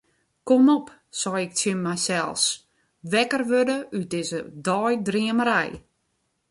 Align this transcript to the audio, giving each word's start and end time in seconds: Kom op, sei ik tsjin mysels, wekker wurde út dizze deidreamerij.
Kom 0.47 0.63
op, 0.75 0.87
sei 1.19 1.41
ik 1.45 1.53
tsjin 1.55 1.81
mysels, 1.85 2.43
wekker 3.11 3.43
wurde 3.49 3.77
út 3.97 4.07
dizze 4.13 4.39
deidreamerij. 4.65 5.71